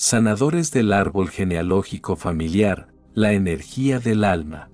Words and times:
sanadores 0.00 0.70
del 0.70 0.92
árbol 0.92 1.28
genealógico 1.28 2.14
familiar, 2.14 2.86
la 3.14 3.32
energía 3.32 3.98
del 3.98 4.22
alma. 4.22 4.70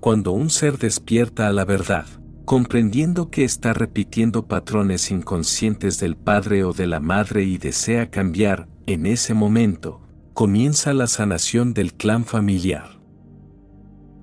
Cuando 0.00 0.32
un 0.32 0.48
ser 0.48 0.78
despierta 0.78 1.46
a 1.46 1.52
la 1.52 1.66
verdad, 1.66 2.06
comprendiendo 2.46 3.30
que 3.30 3.44
está 3.44 3.74
repitiendo 3.74 4.46
patrones 4.46 5.10
inconscientes 5.10 6.00
del 6.00 6.16
padre 6.16 6.64
o 6.64 6.72
de 6.72 6.86
la 6.86 7.00
madre 7.00 7.44
y 7.44 7.58
desea 7.58 8.10
cambiar, 8.10 8.66
en 8.86 9.04
ese 9.04 9.34
momento, 9.34 10.00
comienza 10.32 10.94
la 10.94 11.06
sanación 11.06 11.74
del 11.74 11.92
clan 11.92 12.24
familiar. 12.24 12.98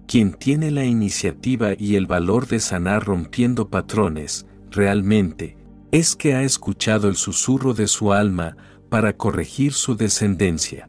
Quien 0.07 0.33
tiene 0.33 0.71
la 0.71 0.85
iniciativa 0.85 1.73
y 1.77 1.95
el 1.95 2.07
valor 2.07 2.47
de 2.47 2.59
sanar 2.59 3.05
rompiendo 3.05 3.70
patrones, 3.70 4.47
realmente, 4.71 5.57
es 5.91 6.15
que 6.15 6.33
ha 6.33 6.41
escuchado 6.41 7.07
el 7.07 7.15
susurro 7.15 7.75
de 7.75 7.85
su 7.85 8.13
alma 8.13 8.57
para 8.94 9.18
corregir 9.18 9.73
su 9.73 9.96
descendencia. 9.96 10.88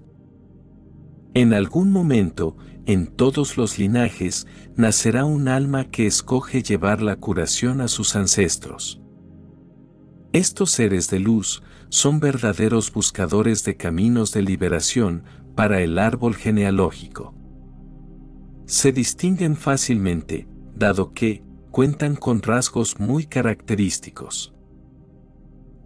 En 1.33 1.55
algún 1.55 1.91
momento, 1.91 2.55
en 2.85 3.07
todos 3.07 3.57
los 3.57 3.79
linajes, 3.79 4.47
nacerá 4.77 5.25
un 5.25 5.49
alma 5.49 5.87
que 5.87 6.07
escoge 6.07 6.63
llevar 6.63 7.01
la 7.01 7.17
curación 7.17 7.81
a 7.81 7.89
sus 7.89 8.15
ancestros. 8.15 9.01
Estos 10.35 10.71
seres 10.71 11.09
de 11.09 11.19
luz 11.19 11.63
son 11.89 12.21
verdaderos 12.21 12.93
buscadores 12.93 13.65
de 13.65 13.79
caminos 13.79 14.33
de 14.33 14.43
liberación 14.43 15.25
para 15.55 15.81
el 15.81 15.99
árbol 15.99 16.35
genealógico. 16.35 17.35
Se 18.67 18.93
distinguen 18.93 19.57
fácilmente, 19.57 20.47
dado 20.75 21.15
que 21.15 21.43
cuentan 21.71 22.17
con 22.17 22.43
rasgos 22.43 23.01
muy 23.01 23.25
característicos. 23.25 24.55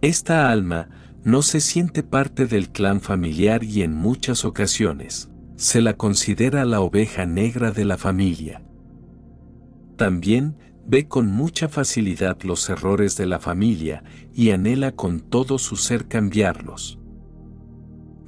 Esta 0.01 0.51
alma 0.51 0.89
no 1.29 1.43
se 1.43 1.61
siente 1.61 2.03
parte 2.03 2.47
del 2.47 2.71
clan 2.71 3.03
familiar 3.03 3.63
y 3.63 3.83
en 3.83 3.93
muchas 3.93 4.47
ocasiones 4.47 5.29
se 5.57 5.83
la 5.83 5.93
considera 5.93 6.65
la 6.65 6.81
oveja 6.81 7.27
negra 7.27 7.70
de 7.70 7.85
la 7.85 7.98
familia. 7.98 8.62
También 9.97 10.57
ve 10.87 11.07
con 11.07 11.27
mucha 11.27 11.69
facilidad 11.69 12.41
los 12.45 12.70
errores 12.70 13.19
de 13.19 13.27
la 13.27 13.41
familia 13.41 14.03
y 14.33 14.53
anhela 14.53 14.93
con 14.93 15.20
todo 15.20 15.59
su 15.59 15.77
ser 15.77 16.09
cambiarlos. 16.09 16.98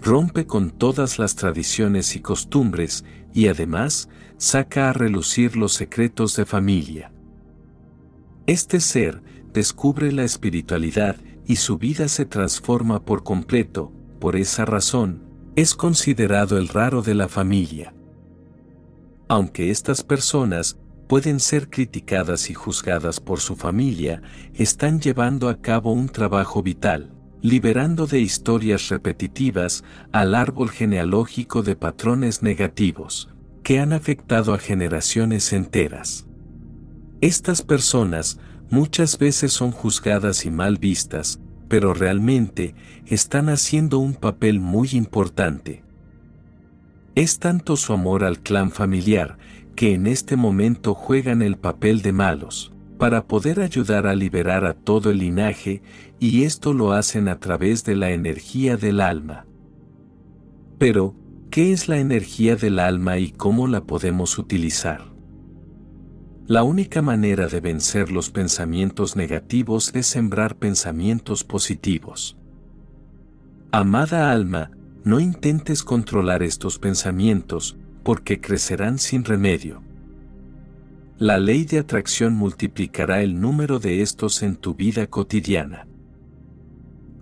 Rompe 0.02 0.44
con 0.44 0.70
todas 0.70 1.18
las 1.18 1.36
tradiciones 1.36 2.14
y 2.16 2.20
costumbres 2.20 3.06
y 3.32 3.48
además 3.48 4.10
saca 4.36 4.90
a 4.90 4.92
relucir 4.92 5.56
los 5.56 5.72
secretos 5.72 6.36
de 6.36 6.44
familia. 6.44 7.12
Este 8.46 8.78
ser 8.78 9.22
descubre 9.54 10.12
la 10.12 10.24
espiritualidad 10.24 11.16
y 11.50 11.56
su 11.56 11.78
vida 11.78 12.06
se 12.06 12.26
transforma 12.26 13.04
por 13.04 13.24
completo, 13.24 13.90
por 14.20 14.36
esa 14.36 14.64
razón, 14.64 15.24
es 15.56 15.74
considerado 15.74 16.58
el 16.58 16.68
raro 16.68 17.02
de 17.02 17.16
la 17.16 17.26
familia. 17.26 17.92
Aunque 19.26 19.72
estas 19.72 20.04
personas 20.04 20.78
pueden 21.08 21.40
ser 21.40 21.68
criticadas 21.68 22.50
y 22.50 22.54
juzgadas 22.54 23.18
por 23.18 23.40
su 23.40 23.56
familia, 23.56 24.22
están 24.54 25.00
llevando 25.00 25.48
a 25.48 25.60
cabo 25.60 25.92
un 25.92 26.08
trabajo 26.08 26.62
vital, 26.62 27.12
liberando 27.42 28.06
de 28.06 28.20
historias 28.20 28.88
repetitivas 28.88 29.82
al 30.12 30.36
árbol 30.36 30.70
genealógico 30.70 31.64
de 31.64 31.74
patrones 31.74 32.44
negativos, 32.44 33.28
que 33.64 33.80
han 33.80 33.92
afectado 33.92 34.54
a 34.54 34.58
generaciones 34.58 35.52
enteras. 35.52 36.28
Estas 37.20 37.62
personas 37.62 38.38
muchas 38.70 39.18
veces 39.18 39.52
son 39.52 39.72
juzgadas 39.72 40.46
y 40.46 40.50
mal 40.50 40.78
vistas, 40.78 41.40
pero 41.68 41.94
realmente 41.94 42.74
están 43.06 43.48
haciendo 43.48 43.98
un 43.98 44.14
papel 44.14 44.60
muy 44.60 44.90
importante. 44.92 45.82
Es 47.14 47.38
tanto 47.38 47.76
su 47.76 47.92
amor 47.92 48.24
al 48.24 48.40
clan 48.40 48.70
familiar 48.70 49.36
que 49.74 49.94
en 49.94 50.06
este 50.06 50.36
momento 50.36 50.94
juegan 50.94 51.42
el 51.42 51.56
papel 51.56 52.02
de 52.02 52.12
malos, 52.12 52.72
para 52.98 53.26
poder 53.26 53.60
ayudar 53.60 54.06
a 54.06 54.14
liberar 54.14 54.66
a 54.66 54.74
todo 54.74 55.10
el 55.10 55.18
linaje, 55.18 55.82
y 56.18 56.44
esto 56.44 56.74
lo 56.74 56.92
hacen 56.92 57.28
a 57.28 57.40
través 57.40 57.84
de 57.84 57.96
la 57.96 58.10
energía 58.10 58.76
del 58.76 59.00
alma. 59.00 59.46
Pero, 60.78 61.14
¿qué 61.50 61.72
es 61.72 61.88
la 61.88 61.98
energía 61.98 62.56
del 62.56 62.78
alma 62.78 63.18
y 63.18 63.30
cómo 63.30 63.68
la 63.68 63.84
podemos 63.84 64.38
utilizar? 64.38 65.09
La 66.50 66.64
única 66.64 67.00
manera 67.00 67.46
de 67.46 67.60
vencer 67.60 68.10
los 68.10 68.28
pensamientos 68.28 69.14
negativos 69.14 69.94
es 69.94 70.08
sembrar 70.08 70.56
pensamientos 70.56 71.44
positivos. 71.44 72.36
Amada 73.70 74.32
alma, 74.32 74.72
no 75.04 75.20
intentes 75.20 75.84
controlar 75.84 76.42
estos 76.42 76.80
pensamientos, 76.80 77.76
porque 78.02 78.40
crecerán 78.40 78.98
sin 78.98 79.22
remedio. 79.22 79.80
La 81.18 81.38
ley 81.38 81.64
de 81.66 81.78
atracción 81.78 82.34
multiplicará 82.34 83.22
el 83.22 83.40
número 83.40 83.78
de 83.78 84.02
estos 84.02 84.42
en 84.42 84.56
tu 84.56 84.74
vida 84.74 85.06
cotidiana. 85.06 85.86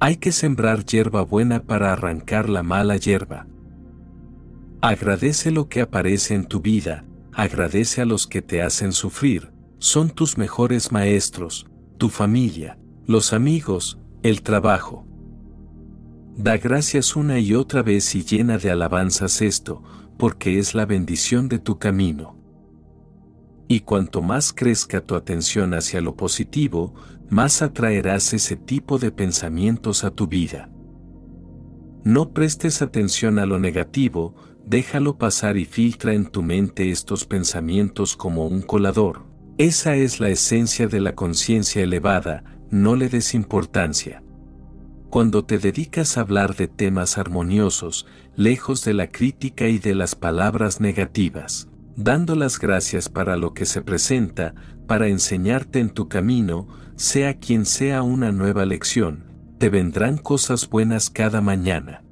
Hay 0.00 0.16
que 0.16 0.32
sembrar 0.32 0.86
hierba 0.86 1.20
buena 1.20 1.64
para 1.64 1.92
arrancar 1.92 2.48
la 2.48 2.62
mala 2.62 2.96
hierba. 2.96 3.46
Agradece 4.80 5.50
lo 5.50 5.68
que 5.68 5.82
aparece 5.82 6.34
en 6.34 6.46
tu 6.46 6.62
vida, 6.62 7.04
agradece 7.38 8.00
a 8.00 8.04
los 8.04 8.26
que 8.26 8.42
te 8.42 8.62
hacen 8.62 8.90
sufrir, 8.90 9.52
son 9.78 10.10
tus 10.10 10.36
mejores 10.38 10.90
maestros, 10.90 11.68
tu 11.96 12.08
familia, 12.08 12.80
los 13.06 13.32
amigos, 13.32 14.00
el 14.24 14.42
trabajo. 14.42 15.06
Da 16.36 16.56
gracias 16.56 17.14
una 17.14 17.38
y 17.38 17.54
otra 17.54 17.84
vez 17.84 18.12
y 18.16 18.24
llena 18.24 18.58
de 18.58 18.72
alabanzas 18.72 19.40
esto, 19.40 19.84
porque 20.18 20.58
es 20.58 20.74
la 20.74 20.84
bendición 20.84 21.48
de 21.48 21.60
tu 21.60 21.78
camino. 21.78 22.36
Y 23.68 23.80
cuanto 23.80 24.20
más 24.20 24.52
crezca 24.52 25.00
tu 25.00 25.14
atención 25.14 25.74
hacia 25.74 26.00
lo 26.00 26.16
positivo, 26.16 26.92
más 27.28 27.62
atraerás 27.62 28.32
ese 28.32 28.56
tipo 28.56 28.98
de 28.98 29.12
pensamientos 29.12 30.02
a 30.02 30.10
tu 30.10 30.26
vida. 30.26 30.72
No 32.04 32.32
prestes 32.32 32.80
atención 32.80 33.38
a 33.38 33.46
lo 33.46 33.58
negativo, 33.58 34.34
déjalo 34.64 35.18
pasar 35.18 35.56
y 35.56 35.64
filtra 35.64 36.14
en 36.14 36.26
tu 36.26 36.42
mente 36.42 36.90
estos 36.90 37.24
pensamientos 37.24 38.16
como 38.16 38.46
un 38.46 38.62
colador. 38.62 39.24
Esa 39.58 39.96
es 39.96 40.20
la 40.20 40.28
esencia 40.28 40.86
de 40.86 41.00
la 41.00 41.14
conciencia 41.14 41.82
elevada, 41.82 42.44
no 42.70 42.94
le 42.94 43.08
des 43.08 43.34
importancia. 43.34 44.22
Cuando 45.10 45.44
te 45.44 45.58
dedicas 45.58 46.16
a 46.16 46.20
hablar 46.20 46.54
de 46.54 46.68
temas 46.68 47.18
armoniosos, 47.18 48.06
lejos 48.36 48.84
de 48.84 48.94
la 48.94 49.08
crítica 49.08 49.66
y 49.66 49.78
de 49.78 49.94
las 49.94 50.14
palabras 50.14 50.80
negativas, 50.80 51.68
dando 51.96 52.36
las 52.36 52.58
gracias 52.58 53.08
para 53.08 53.36
lo 53.36 53.54
que 53.54 53.66
se 53.66 53.82
presenta, 53.82 54.54
para 54.86 55.08
enseñarte 55.08 55.80
en 55.80 55.90
tu 55.90 56.08
camino, 56.08 56.68
sea 56.94 57.38
quien 57.38 57.64
sea 57.64 58.02
una 58.02 58.32
nueva 58.32 58.66
lección, 58.66 59.24
te 59.58 59.68
vendrán 59.70 60.18
cosas 60.18 60.68
buenas 60.68 61.10
cada 61.10 61.40
mañana. 61.40 62.04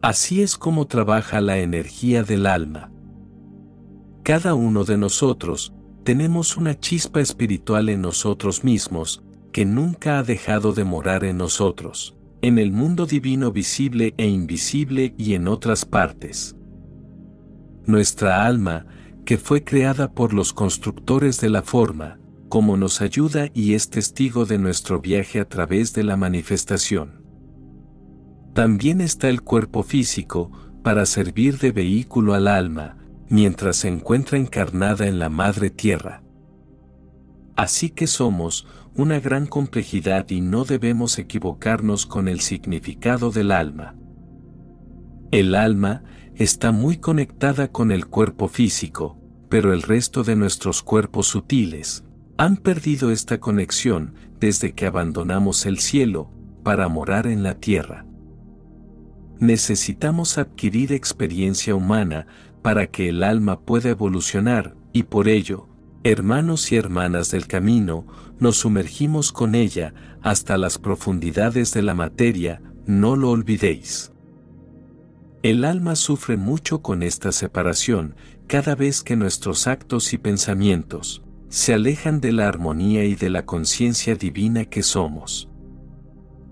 Así 0.00 0.42
es 0.42 0.56
como 0.56 0.86
trabaja 0.86 1.40
la 1.40 1.58
energía 1.58 2.22
del 2.22 2.46
alma. 2.46 2.92
Cada 4.22 4.54
uno 4.54 4.84
de 4.84 4.96
nosotros, 4.96 5.74
tenemos 6.04 6.56
una 6.56 6.78
chispa 6.78 7.20
espiritual 7.20 7.88
en 7.88 8.02
nosotros 8.02 8.62
mismos, 8.64 9.22
que 9.52 9.64
nunca 9.64 10.18
ha 10.18 10.22
dejado 10.22 10.72
de 10.72 10.84
morar 10.84 11.24
en 11.24 11.38
nosotros, 11.38 12.16
en 12.40 12.58
el 12.58 12.72
mundo 12.72 13.06
divino 13.06 13.52
visible 13.52 14.14
e 14.16 14.26
invisible 14.28 15.14
y 15.18 15.34
en 15.34 15.48
otras 15.48 15.84
partes. 15.84 16.56
Nuestra 17.84 18.46
alma, 18.46 18.86
que 19.24 19.38
fue 19.38 19.64
creada 19.64 20.12
por 20.12 20.34
los 20.34 20.52
constructores 20.52 21.40
de 21.40 21.50
la 21.50 21.62
forma, 21.62 22.18
como 22.52 22.76
nos 22.76 23.00
ayuda 23.00 23.48
y 23.54 23.72
es 23.72 23.88
testigo 23.88 24.44
de 24.44 24.58
nuestro 24.58 25.00
viaje 25.00 25.40
a 25.40 25.48
través 25.48 25.94
de 25.94 26.02
la 26.02 26.18
manifestación. 26.18 27.24
También 28.52 29.00
está 29.00 29.30
el 29.30 29.40
cuerpo 29.40 29.82
físico, 29.82 30.52
para 30.82 31.06
servir 31.06 31.56
de 31.60 31.72
vehículo 31.72 32.34
al 32.34 32.48
alma, 32.48 32.98
mientras 33.30 33.76
se 33.76 33.88
encuentra 33.88 34.36
encarnada 34.36 35.06
en 35.06 35.18
la 35.18 35.30
madre 35.30 35.70
tierra. 35.70 36.24
Así 37.56 37.88
que 37.88 38.06
somos 38.06 38.66
una 38.94 39.18
gran 39.18 39.46
complejidad 39.46 40.28
y 40.28 40.42
no 40.42 40.66
debemos 40.66 41.18
equivocarnos 41.18 42.04
con 42.04 42.28
el 42.28 42.40
significado 42.40 43.30
del 43.30 43.50
alma. 43.50 43.96
El 45.30 45.54
alma 45.54 46.04
está 46.34 46.70
muy 46.70 46.98
conectada 46.98 47.72
con 47.72 47.90
el 47.90 48.08
cuerpo 48.08 48.46
físico, 48.46 49.18
pero 49.48 49.72
el 49.72 49.80
resto 49.80 50.22
de 50.22 50.36
nuestros 50.36 50.82
cuerpos 50.82 51.28
sutiles 51.28 52.04
han 52.42 52.56
perdido 52.56 53.10
esta 53.10 53.38
conexión 53.38 54.14
desde 54.40 54.72
que 54.72 54.86
abandonamos 54.86 55.66
el 55.66 55.78
cielo 55.78 56.30
para 56.62 56.88
morar 56.88 57.26
en 57.26 57.42
la 57.42 57.54
tierra 57.54 58.06
necesitamos 59.42 60.38
adquirir 60.38 60.92
experiencia 60.92 61.74
humana 61.74 62.28
para 62.62 62.86
que 62.86 63.08
el 63.08 63.24
alma 63.24 63.58
pueda 63.58 63.90
evolucionar, 63.90 64.76
y 64.92 65.02
por 65.02 65.26
ello, 65.26 65.66
hermanos 66.04 66.70
y 66.70 66.76
hermanas 66.76 67.32
del 67.32 67.48
camino, 67.48 68.06
nos 68.38 68.58
sumergimos 68.58 69.32
con 69.32 69.56
ella 69.56 69.94
hasta 70.22 70.56
las 70.58 70.78
profundidades 70.78 71.74
de 71.74 71.82
la 71.82 71.94
materia 71.94 72.62
no 72.86 73.16
lo 73.16 73.30
olvidéis. 73.30 74.12
El 75.42 75.64
alma 75.64 75.96
sufre 75.96 76.36
mucho 76.36 76.80
con 76.80 77.02
esta 77.02 77.32
separación 77.32 78.14
cada 78.46 78.76
vez 78.76 79.02
que 79.02 79.16
nuestros 79.16 79.66
actos 79.66 80.12
y 80.12 80.18
pensamientos 80.18 81.24
se 81.52 81.74
alejan 81.74 82.22
de 82.22 82.32
la 82.32 82.48
armonía 82.48 83.04
y 83.04 83.14
de 83.14 83.28
la 83.28 83.44
conciencia 83.44 84.14
divina 84.14 84.64
que 84.64 84.82
somos. 84.82 85.50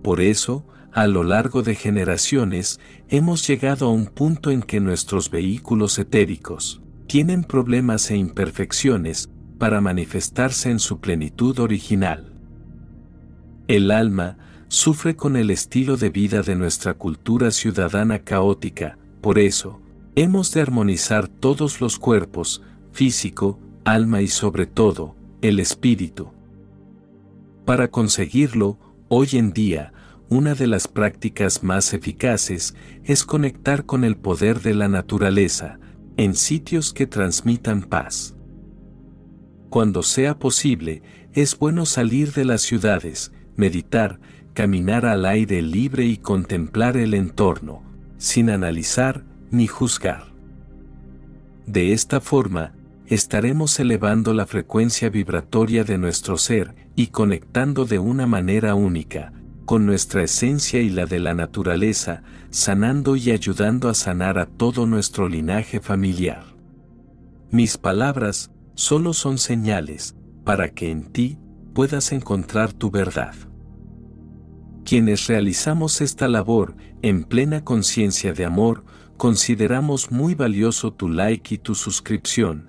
Por 0.02 0.20
eso, 0.20 0.66
a 0.92 1.06
lo 1.06 1.24
largo 1.24 1.62
de 1.62 1.74
generaciones, 1.74 2.80
hemos 3.08 3.46
llegado 3.46 3.86
a 3.86 3.92
un 3.92 4.04
punto 4.04 4.50
en 4.50 4.60
que 4.60 4.78
nuestros 4.78 5.30
vehículos 5.30 5.98
etéricos 5.98 6.82
tienen 7.06 7.44
problemas 7.44 8.10
e 8.10 8.18
imperfecciones 8.18 9.30
para 9.56 9.80
manifestarse 9.80 10.70
en 10.70 10.78
su 10.78 11.00
plenitud 11.00 11.58
original. 11.60 12.34
El 13.68 13.92
alma 13.92 14.36
sufre 14.68 15.16
con 15.16 15.36
el 15.36 15.50
estilo 15.50 15.96
de 15.96 16.10
vida 16.10 16.42
de 16.42 16.56
nuestra 16.56 16.92
cultura 16.92 17.52
ciudadana 17.52 18.18
caótica, 18.18 18.98
por 19.22 19.38
eso, 19.38 19.80
hemos 20.14 20.52
de 20.52 20.60
armonizar 20.60 21.26
todos 21.26 21.80
los 21.80 21.98
cuerpos, 21.98 22.62
físico, 22.92 23.58
alma 23.84 24.22
y 24.22 24.28
sobre 24.28 24.66
todo, 24.66 25.14
el 25.42 25.60
espíritu. 25.60 26.30
Para 27.64 27.88
conseguirlo, 27.88 28.78
hoy 29.08 29.28
en 29.32 29.52
día, 29.52 29.92
una 30.28 30.54
de 30.54 30.66
las 30.66 30.86
prácticas 30.86 31.62
más 31.62 31.92
eficaces 31.92 32.74
es 33.04 33.24
conectar 33.24 33.84
con 33.84 34.04
el 34.04 34.16
poder 34.16 34.60
de 34.60 34.74
la 34.74 34.88
naturaleza, 34.88 35.78
en 36.16 36.34
sitios 36.34 36.92
que 36.92 37.06
transmitan 37.06 37.82
paz. 37.82 38.34
Cuando 39.70 40.02
sea 40.02 40.38
posible, 40.38 41.02
es 41.32 41.58
bueno 41.58 41.86
salir 41.86 42.32
de 42.32 42.44
las 42.44 42.62
ciudades, 42.62 43.32
meditar, 43.56 44.20
caminar 44.52 45.06
al 45.06 45.24
aire 45.24 45.62
libre 45.62 46.04
y 46.04 46.16
contemplar 46.16 46.96
el 46.96 47.14
entorno, 47.14 47.82
sin 48.18 48.50
analizar 48.50 49.24
ni 49.50 49.66
juzgar. 49.66 50.32
De 51.66 51.92
esta 51.92 52.20
forma, 52.20 52.72
estaremos 53.10 53.80
elevando 53.80 54.32
la 54.34 54.46
frecuencia 54.46 55.10
vibratoria 55.10 55.82
de 55.82 55.98
nuestro 55.98 56.38
ser 56.38 56.76
y 56.94 57.08
conectando 57.08 57.84
de 57.84 57.98
una 57.98 58.28
manera 58.28 58.76
única, 58.76 59.32
con 59.64 59.84
nuestra 59.84 60.22
esencia 60.22 60.80
y 60.80 60.90
la 60.90 61.06
de 61.06 61.18
la 61.18 61.34
naturaleza, 61.34 62.22
sanando 62.50 63.16
y 63.16 63.32
ayudando 63.32 63.88
a 63.88 63.94
sanar 63.94 64.38
a 64.38 64.46
todo 64.46 64.86
nuestro 64.86 65.28
linaje 65.28 65.80
familiar. 65.80 66.44
Mis 67.50 67.78
palabras 67.78 68.52
solo 68.74 69.12
son 69.12 69.38
señales 69.38 70.14
para 70.44 70.68
que 70.68 70.92
en 70.92 71.10
ti 71.10 71.36
puedas 71.74 72.12
encontrar 72.12 72.72
tu 72.72 72.92
verdad. 72.92 73.34
Quienes 74.84 75.26
realizamos 75.26 76.00
esta 76.00 76.28
labor 76.28 76.76
en 77.02 77.24
plena 77.24 77.64
conciencia 77.64 78.32
de 78.32 78.44
amor, 78.44 78.84
consideramos 79.16 80.12
muy 80.12 80.36
valioso 80.36 80.92
tu 80.92 81.08
like 81.08 81.56
y 81.56 81.58
tu 81.58 81.74
suscripción, 81.74 82.68